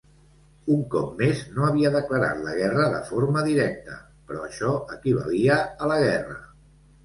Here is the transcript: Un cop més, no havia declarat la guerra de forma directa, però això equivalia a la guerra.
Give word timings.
Un 0.75 0.79
cop 0.95 1.11
més, 1.19 1.43
no 1.57 1.67
havia 1.67 1.91
declarat 1.97 2.41
la 2.47 2.57
guerra 2.61 2.89
de 2.95 3.03
forma 3.11 3.45
directa, 3.53 4.01
però 4.33 4.45
això 4.51 4.75
equivalia 4.99 5.63
a 5.89 5.95
la 5.97 6.03
guerra. 6.09 6.45